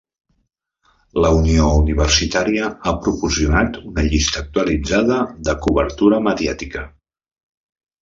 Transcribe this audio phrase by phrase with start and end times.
[1.25, 6.89] La Unió Universitària ha proporcionat una llista actualitzada de cobertura mediàtica.